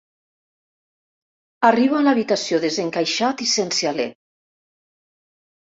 Arribo 1.69 1.99
a 1.99 2.01
l'habitació 2.07 2.61
desencaixat 2.65 3.47
i 3.47 3.51
sense 3.55 3.89
alè. 3.93 4.11